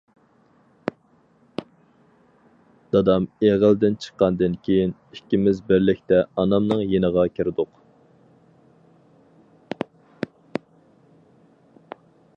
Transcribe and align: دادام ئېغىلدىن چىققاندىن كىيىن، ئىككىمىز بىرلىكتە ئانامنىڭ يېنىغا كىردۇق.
دادام 2.95 3.27
ئېغىلدىن 3.47 3.99
چىققاندىن 4.05 4.55
كىيىن، 4.69 4.95
ئىككىمىز 5.17 5.61
بىرلىكتە 5.69 6.21
ئانامنىڭ 6.45 6.83
يېنىغا 6.95 7.29
كىردۇق. 7.37 7.79